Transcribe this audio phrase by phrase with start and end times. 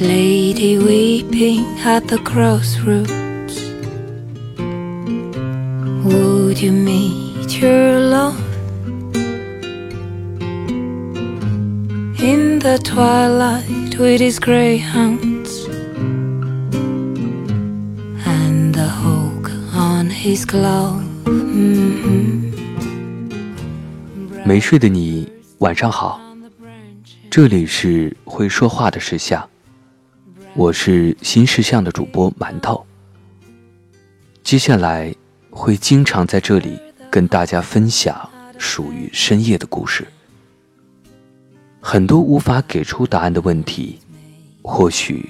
[0.00, 3.60] Lady weeping at the crossroads.
[6.04, 8.38] Would you meet your love
[12.18, 15.66] in the twilight with his greyhounds
[18.24, 21.02] and the hawk on his glove?
[21.24, 22.52] Mhm.
[24.44, 25.28] 没睡的你，
[25.58, 26.20] 晚上好。
[27.28, 29.46] 这里是会说话的石像，
[30.53, 32.85] 我是新事项的主播馒头。
[34.43, 35.13] 接下来
[35.49, 36.77] 会经常在这里
[37.09, 40.05] 跟大家分享属于深夜的故事。
[41.79, 43.97] 很多无法给出答案的问题，
[44.61, 45.29] 或许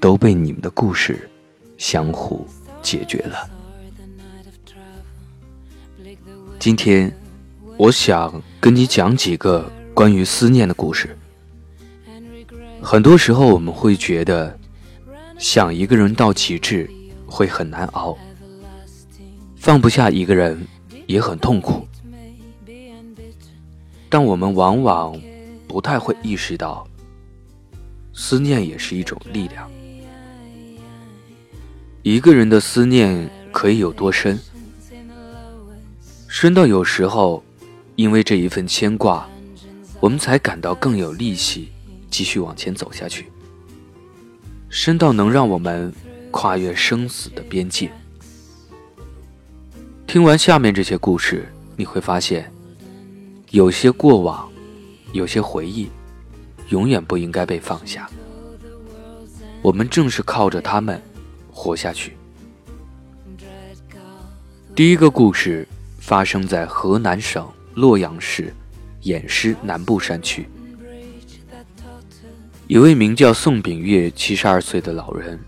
[0.00, 1.28] 都被你们的故事
[1.76, 2.46] 相互
[2.80, 3.50] 解决了。
[6.60, 7.12] 今天，
[7.76, 11.18] 我想跟你讲几个关于思念的故事。
[12.84, 14.56] 很多时候，我们会觉得
[15.38, 16.88] 想一个人到极致
[17.26, 18.16] 会很难熬，
[19.56, 20.68] 放不下一个人
[21.06, 21.88] 也很痛苦，
[24.10, 25.18] 但我们往往
[25.66, 26.86] 不太会意识到，
[28.12, 29.68] 思念也是一种力量。
[32.02, 34.38] 一个人的思念可以有多深？
[36.28, 37.42] 深到有时候，
[37.96, 39.26] 因为这一份牵挂，
[40.00, 41.70] 我们才感到更有力气
[42.14, 43.26] 继续往前走下去。
[44.68, 45.92] 深到能让我们
[46.30, 47.90] 跨越生死的边界。
[50.06, 52.48] 听完下面这些故事，你会发现，
[53.50, 54.48] 有些过往，
[55.12, 55.90] 有些回忆，
[56.68, 58.08] 永远不应该被放下。
[59.60, 61.02] 我们正是靠着他们
[61.50, 62.16] 活下去。
[64.76, 65.66] 第一个故事。
[66.04, 68.52] 发生在河南省洛阳市
[69.04, 70.46] 偃师南部山区，
[72.66, 75.38] 一位名叫宋炳月七十二岁的老人，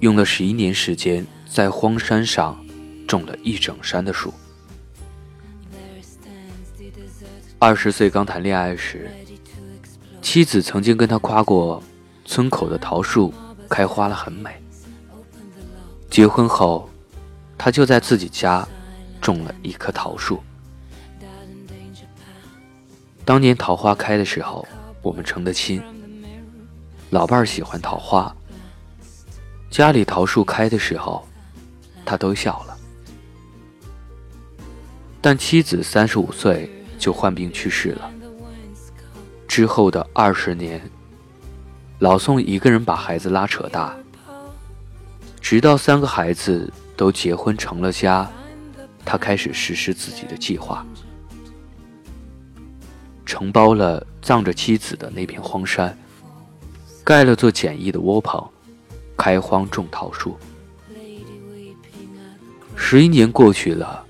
[0.00, 2.58] 用了十一年时间，在荒山上
[3.06, 4.32] 种了一整山的树。
[7.58, 9.10] 二十岁刚谈恋爱时，
[10.22, 11.82] 妻子曾经跟他夸过，
[12.24, 13.32] 村口的桃树
[13.68, 14.50] 开花了很美。
[16.08, 16.88] 结婚后，
[17.58, 18.66] 他就在自己家。
[19.20, 20.42] 种了一棵桃树。
[23.24, 24.66] 当年桃花开的时候，
[25.00, 25.80] 我们成的亲。
[27.12, 28.34] 老伴儿喜欢桃花，
[29.68, 31.28] 家里桃树开的时候，
[32.06, 32.74] 他都笑了。
[35.20, 38.10] 但妻子三十五岁就患病去世了。
[39.46, 40.80] 之后的二十年，
[41.98, 43.94] 老宋一个人把孩子拉扯大，
[45.38, 48.26] 直到三个孩子都结婚成了家。
[49.04, 50.86] 他开始实施自己的计划，
[53.26, 55.94] 承包了葬着妻子的那片荒山，
[57.04, 58.42] 盖了座简易的窝棚，
[59.16, 60.36] 开荒种桃树。
[62.76, 64.04] 十一年过去了，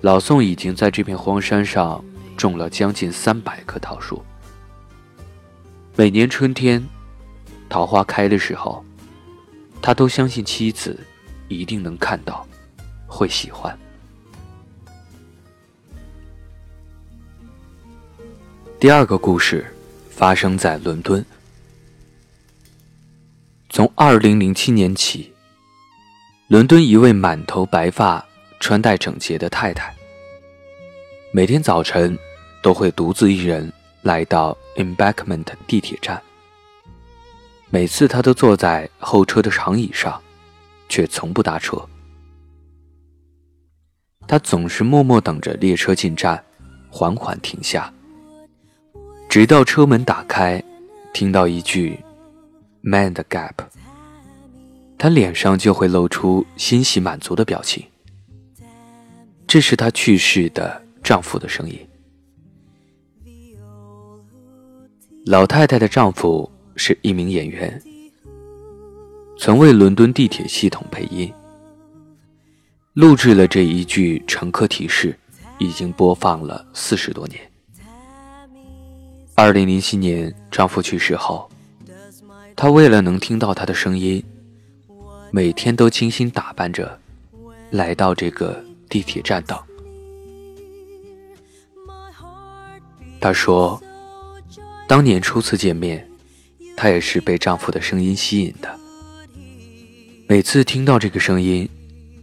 [0.00, 2.02] 老宋已经在这片荒山上
[2.36, 4.22] 种了将近三百棵桃树。
[5.94, 6.82] 每年春天，
[7.68, 8.84] 桃花开的时候，
[9.80, 10.98] 他都相信妻子
[11.48, 12.46] 一定能看到。
[13.06, 13.78] 会喜欢。
[18.80, 19.66] 第二个故事
[20.08, 21.22] 发生在伦敦。
[23.72, 25.32] 从二零零七年起，
[26.48, 28.22] 伦敦一位满头白发、
[28.60, 29.96] 穿戴整洁的太太，
[31.32, 32.14] 每天早晨
[32.62, 33.72] 都会独自一人
[34.02, 36.20] 来到 Embankment 地铁站。
[37.70, 40.20] 每次她都坐在候车的长椅上，
[40.90, 41.82] 却从不搭车。
[44.28, 46.44] 她总是默默等着列车进站，
[46.90, 47.90] 缓缓停下，
[49.30, 50.62] 直到车门打开，
[51.14, 51.98] 听到一句
[52.82, 53.54] Man 的 gap”，
[54.98, 57.84] 他脸上就会露出欣喜满足的表情。
[59.46, 61.78] 这是她去世的丈夫的声音。
[65.26, 67.80] 老太太的丈夫是一名演员，
[69.38, 71.32] 曾为伦敦地铁系统配音。
[72.94, 75.16] 录制了这一句乘客提示，
[75.58, 77.40] 已经播放了四十多年。
[79.34, 81.48] 二零零七年丈夫去世后，
[82.62, 84.22] 她为了能听到他的声音，
[85.32, 86.96] 每天都精心打扮着，
[87.72, 89.58] 来到这个地铁站等。
[93.20, 93.82] 她说，
[94.86, 96.08] 当年初次见面，
[96.76, 98.78] 她也是被丈夫的声音吸引的。
[100.28, 101.68] 每次听到这个声音。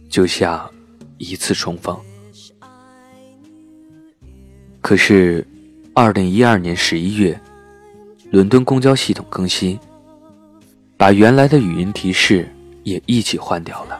[0.08, 0.68] 就像
[1.18, 1.94] 一次重逢。
[4.80, 5.46] 可是，
[5.94, 7.38] 二零一二年十一月，
[8.30, 9.78] 伦敦公交系统更新，
[11.00, 12.46] 把原来的语音提示
[12.84, 13.98] 也一起换掉了，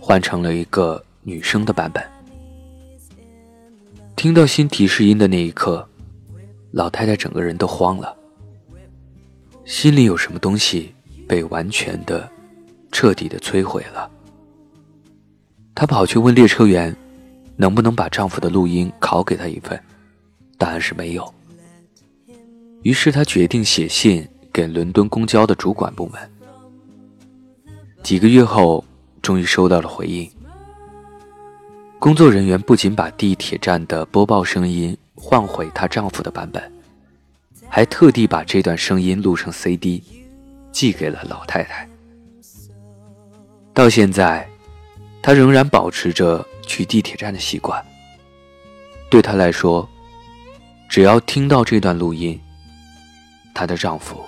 [0.00, 2.02] 换成了一个女生的版本。
[4.16, 5.86] 听到新提示音的那一刻，
[6.70, 8.16] 老太太整个人都慌了，
[9.66, 10.94] 心里有什么东西
[11.28, 12.26] 被完全的、
[12.90, 14.10] 彻底的摧毁了。
[15.74, 16.96] 她跑去问列车员，
[17.54, 19.78] 能不能把丈夫的录音拷给她一份，
[20.56, 21.34] 答案是没有。
[22.80, 26.30] 于是她决定写信给伦敦公交的主管部门。
[28.04, 28.84] 几个月后，
[29.20, 30.30] 终于收到了回应。
[31.98, 36.62] 工作人员不仅把地铁站的播报声音换回她丈夫的版本，
[37.68, 40.00] 还特地把这段声音录成 CD，
[40.70, 41.88] 寄给了老太太。
[43.72, 44.48] 到现在，
[45.20, 47.84] 她仍然保持着去地铁站的习惯。
[49.10, 49.88] 对她来说，
[50.88, 52.40] 只要听到这段录音，
[53.52, 54.24] 她的丈夫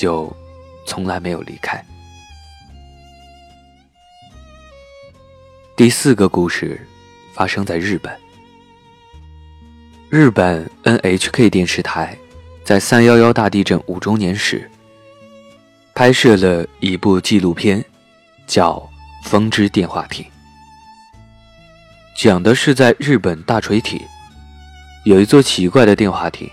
[0.00, 0.34] 就
[0.86, 1.84] 从来没有离开。
[5.76, 6.80] 第四个故事
[7.34, 8.18] 发生在日本。
[10.08, 12.16] 日本 NHK 电视台
[12.64, 14.70] 在三幺幺大地震五周年时，
[15.94, 17.84] 拍摄了一部纪录片，
[18.46, 18.76] 叫
[19.28, 20.24] 《风之电话亭》，
[22.16, 24.00] 讲的是在日本大锤体
[25.04, 26.50] 有一座奇怪的电话亭。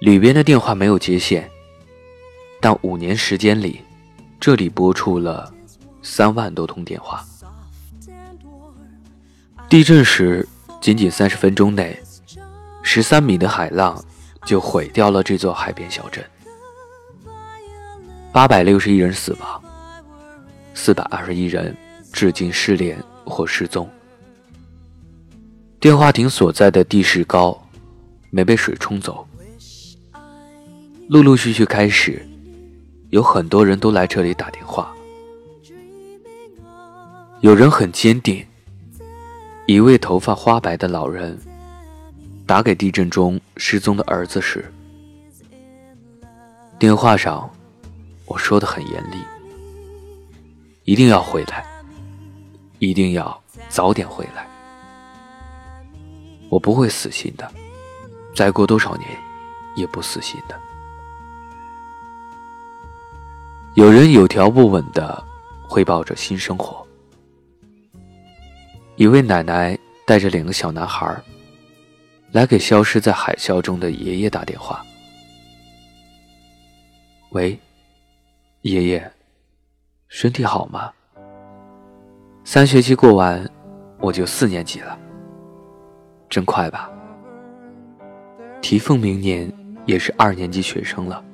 [0.00, 1.50] 里边的电话没有接线，
[2.60, 3.80] 但五年时间里，
[4.40, 5.52] 这里拨出了
[6.02, 7.24] 三万多通电话。
[9.68, 10.46] 地震时，
[10.80, 12.00] 仅仅三十分钟内，
[12.82, 14.02] 十三米的海浪
[14.44, 16.24] 就毁掉了这座海边小镇，
[18.32, 19.62] 八百六十一人死亡，
[20.74, 21.76] 四百二十一人
[22.12, 23.88] 至今失联或失踪。
[25.80, 27.56] 电话亭所在的地势高，
[28.30, 29.24] 没被水冲走。
[31.08, 32.27] 陆陆续续开始，
[33.10, 34.92] 有很多人都来这里打电话。
[37.40, 38.44] 有人很坚定，
[39.66, 41.38] 一位头发花白的老人
[42.46, 44.70] 打给地震中失踪的儿子时，
[46.78, 47.48] 电话上
[48.26, 49.16] 我说的很严厉：
[50.84, 51.64] 一定要回来，
[52.78, 54.46] 一定要早点回来。
[56.50, 57.50] 我不会死心的，
[58.34, 59.08] 再过多少年
[59.76, 60.67] 也不死心的。
[63.78, 65.24] 有人有条不紊地
[65.68, 66.84] 汇报着新生活。
[68.96, 71.16] 一位奶奶带着两个小男孩
[72.32, 74.84] 来给消失在海啸中的爷爷打电话
[77.30, 77.56] ：“喂，
[78.62, 79.12] 爷爷，
[80.08, 80.90] 身体好吗？
[82.42, 83.48] 三学期过完，
[84.00, 84.98] 我就四年级了，
[86.28, 86.90] 真快吧？
[88.60, 89.48] 提凤明年
[89.86, 91.24] 也是二年级学生了。”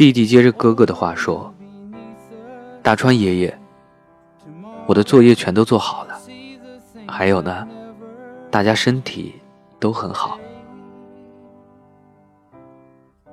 [0.00, 1.52] 弟弟接着哥哥的话说
[2.82, 3.58] ：“大川爷爷，
[4.86, 6.18] 我的作业全都做好了，
[7.06, 7.68] 还有呢，
[8.50, 9.34] 大家身体
[9.78, 10.40] 都很好。”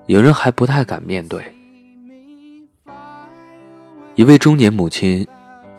[0.08, 1.42] 有人还不太敢面对。
[4.16, 5.25] 一位中年母亲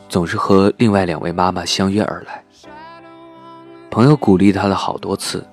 [0.08, 2.43] 总是和另外两位妈妈相约而来，
[3.90, 5.46] 朋友鼓励她了好多次，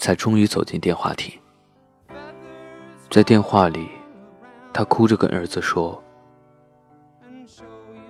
[0.00, 1.32] 才终于走进电话亭，
[3.08, 3.86] 在电话里。
[4.76, 5.98] 他哭着跟儿子说：“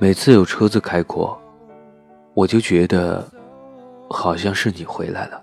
[0.00, 1.40] 每次有车子开过，
[2.34, 3.24] 我就觉得
[4.10, 5.40] 好像是你回来了。”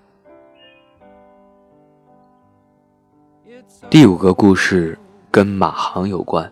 [3.89, 5.00] 第五个故事
[5.32, 6.51] 跟马航有关。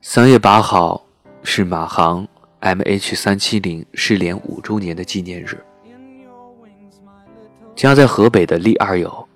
[0.00, 1.04] 三月八号
[1.42, 2.24] 是马航
[2.60, 5.60] MH 三七零失联五周年的纪念日。
[7.74, 9.28] 家在河北的李二友，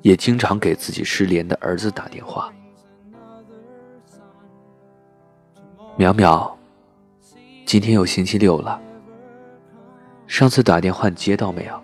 [0.00, 2.54] 也经常给自己失联的儿子打电话。
[6.00, 6.50] 淼淼，
[7.66, 8.80] 今天又星期六了。
[10.26, 11.78] 上次打电话你接到没有？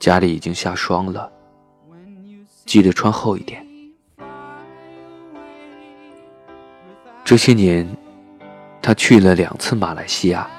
[0.00, 1.30] 家里已经下霜了，
[2.66, 3.64] 记得穿厚一点。
[7.22, 7.88] 这些年，
[8.82, 10.50] 他去了两次马来西亚，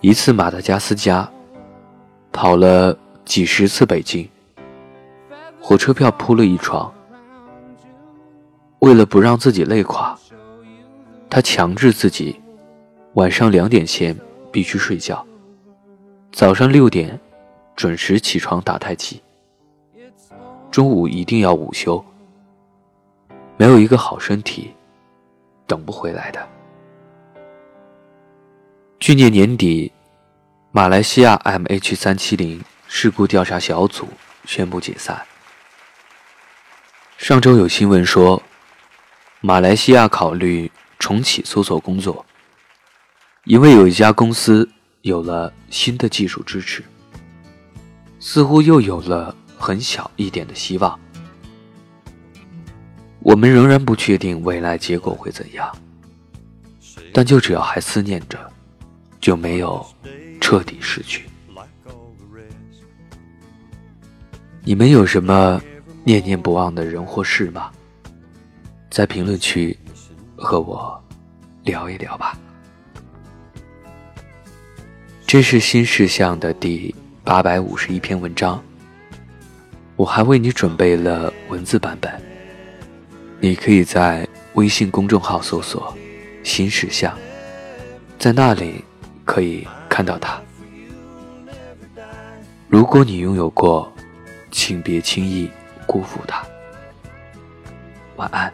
[0.00, 1.28] 一次马达加斯加，
[2.30, 4.30] 跑了几十次北京，
[5.60, 6.88] 火车票铺了一床。
[8.78, 10.16] 为了不让自己累垮。
[11.30, 12.38] 他强制自己，
[13.14, 14.18] 晚上两点前
[14.50, 15.24] 必须睡觉，
[16.32, 17.18] 早上六点
[17.76, 19.22] 准时起床打太极，
[20.72, 22.04] 中午一定要午休。
[23.56, 24.74] 没有一个好身体，
[25.68, 26.48] 等不回来的。
[28.98, 29.92] 去年年底，
[30.72, 34.08] 马来西亚 MH 三七零事故调查小组
[34.46, 35.22] 宣布解散。
[37.18, 38.42] 上周有新闻说，
[39.40, 42.24] 马来西亚考虑重启搜索工作，
[43.46, 44.68] 因为有一家公司
[45.00, 46.84] 有了新的技术支持，
[48.20, 51.00] 似乎又有了很小一点的希望。
[53.20, 55.74] 我们仍然不确定未来结果会怎样，
[57.12, 58.38] 但就只要还思念着，
[59.20, 59.84] 就没有
[60.40, 61.28] 彻底失去。
[64.62, 65.60] 你们有什么
[66.04, 67.70] 念念不忘的人或事吗？
[68.90, 69.78] 在评论区
[70.40, 70.98] 和我
[71.64, 72.36] 聊一聊吧。
[75.26, 78.60] 这是新事项的第八百五十一篇文章，
[79.96, 82.10] 我还为你准备了文字版本，
[83.38, 85.94] 你可以在微信公众号搜索
[86.42, 87.16] “新事项”，
[88.18, 88.84] 在那里
[89.24, 90.40] 可以看到它。
[92.66, 93.92] 如果你拥有过。
[94.52, 95.48] 请别轻易
[95.86, 96.44] 辜负他。
[98.16, 98.52] 晚安。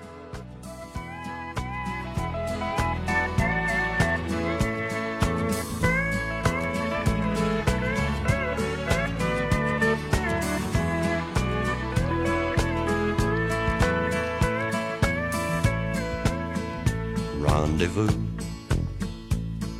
[17.58, 18.10] Rendezvous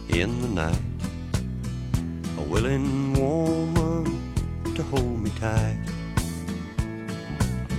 [0.09, 0.89] in the night,
[2.39, 4.05] a willing woman
[4.75, 5.79] to hold me tight.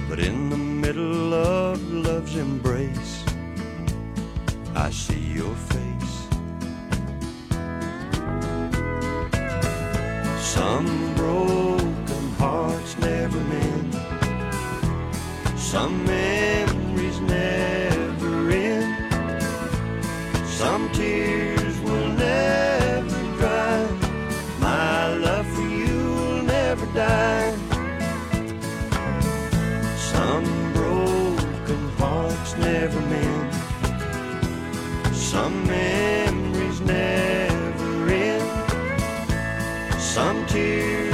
[0.07, 3.23] But in the middle of love's embrace,
[4.75, 6.15] I see your face.
[10.39, 13.93] Some broken hearts never mend,
[15.57, 16.05] some
[35.67, 38.43] memories never end.
[39.99, 41.06] Some tears